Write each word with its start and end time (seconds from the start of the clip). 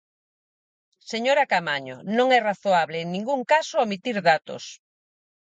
Señora 1.11 1.49
Caamaño, 1.51 1.97
non 2.17 2.27
é 2.37 2.39
razoable 2.49 2.97
en 3.03 3.07
ningún 3.15 3.41
caso 3.53 3.75
omitir 3.85 4.17
datos. 4.29 4.63